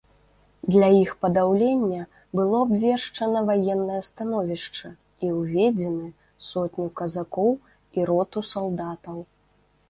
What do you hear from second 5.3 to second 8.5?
ўведзены сотню казакоў і роту